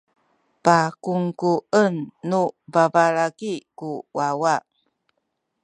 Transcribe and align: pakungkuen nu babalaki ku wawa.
pakungkuen 0.65 1.95
nu 2.29 2.41
babalaki 2.73 3.53
ku 3.77 3.89
wawa. 4.17 4.55